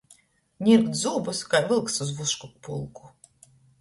Nirgt 0.67 0.95
zūbus 1.01 1.41
kai 1.51 1.61
vylks 1.73 1.99
iz 2.07 2.15
vušku 2.23 2.51
pulku. 2.69 3.13